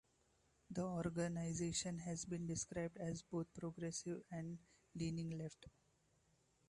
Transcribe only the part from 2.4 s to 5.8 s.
described as both progressive and leaning left.